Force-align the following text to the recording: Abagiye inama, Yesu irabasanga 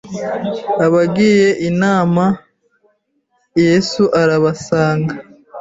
Abagiye 0.85 1.49
inama, 1.69 2.25
Yesu 3.63 4.03
irabasanga 4.21 5.13